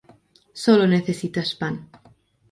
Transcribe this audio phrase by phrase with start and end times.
[0.61, 1.75] Solo necesitas pan